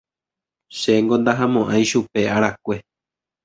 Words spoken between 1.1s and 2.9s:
ndahamo'ãi chupe arakue.